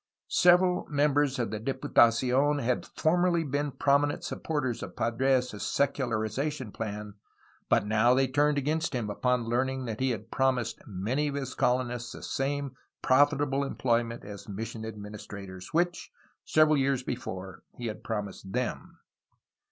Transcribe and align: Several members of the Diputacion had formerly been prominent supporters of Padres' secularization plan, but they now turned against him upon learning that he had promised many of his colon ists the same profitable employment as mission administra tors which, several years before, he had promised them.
Several 0.29 0.87
members 0.89 1.37
of 1.37 1.51
the 1.51 1.59
Diputacion 1.59 2.59
had 2.59 2.87
formerly 2.87 3.43
been 3.43 3.69
prominent 3.71 4.23
supporters 4.23 4.81
of 4.81 4.95
Padres' 4.95 5.61
secularization 5.61 6.71
plan, 6.71 7.13
but 7.69 7.81
they 7.83 7.89
now 7.89 8.17
turned 8.25 8.57
against 8.57 8.95
him 8.95 9.11
upon 9.11 9.45
learning 9.47 9.85
that 9.85 9.99
he 9.99 10.09
had 10.09 10.31
promised 10.31 10.81
many 10.87 11.27
of 11.27 11.35
his 11.35 11.53
colon 11.53 11.91
ists 11.91 12.13
the 12.13 12.23
same 12.23 12.71
profitable 13.03 13.63
employment 13.63 14.25
as 14.25 14.49
mission 14.49 14.81
administra 14.81 15.45
tors 15.45 15.71
which, 15.71 16.09
several 16.45 16.77
years 16.77 17.03
before, 17.03 17.61
he 17.77 17.85
had 17.85 18.03
promised 18.03 18.51
them. 18.53 18.97